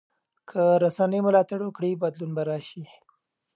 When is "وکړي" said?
1.63-1.91